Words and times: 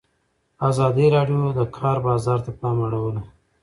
ازادي 0.69 1.05
راډیو 1.15 1.39
د 1.53 1.55
د 1.59 1.61
کار 1.77 1.97
بازار 2.07 2.39
ته 2.45 2.51
پام 2.59 2.77
اړولی. 2.87 3.23